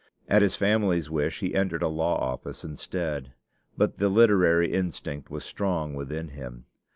[0.27, 3.33] At his family's wish he entered a law office instead;
[3.77, 6.65] but the literary instinct was strong within him.